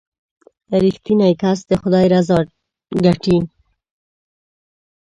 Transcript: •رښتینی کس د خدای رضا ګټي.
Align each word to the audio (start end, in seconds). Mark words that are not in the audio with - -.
•رښتینی 0.83 1.33
کس 1.41 1.59
د 1.69 1.71
خدای 1.81 2.05
رضا 2.13 2.39
ګټي. 3.05 3.37